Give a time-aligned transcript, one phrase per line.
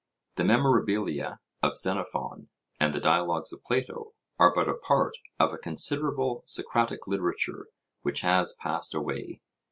[0.37, 5.59] The Memorabilia of Xenophon and the Dialogues of Plato are but a part of a
[5.59, 7.67] considerable Socratic literature
[8.01, 9.41] which has passed away.